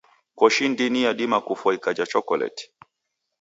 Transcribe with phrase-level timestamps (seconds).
[0.35, 2.63] Koshi ndini yadima kufwa ikaja chokoleti.